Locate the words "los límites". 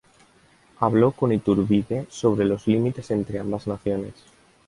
2.43-3.11